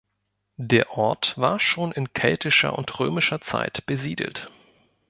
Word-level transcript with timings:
Der 0.57 0.97
Ort 0.97 1.37
war 1.37 1.59
schon 1.59 1.91
in 1.91 2.11
keltischer 2.11 2.75
und 2.75 2.99
römischer 2.99 3.39
Zeit 3.39 3.85
besiedelt. 3.85 4.49